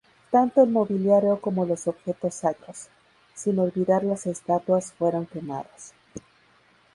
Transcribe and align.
Tanto 0.31 0.63
el 0.63 0.71
mobiliario 0.71 1.39
como 1.39 1.63
los 1.63 1.85
objetos 1.85 2.33
sacros, 2.33 2.87
sin 3.35 3.59
olvidar 3.59 4.03
las 4.03 4.25
estatuas 4.25 4.91
fueron 4.93 5.27
quemados. 5.27 5.91